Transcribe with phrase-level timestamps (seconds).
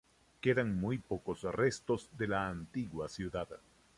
[0.41, 3.47] Quedan muy pocos restos de la antigua ciudad.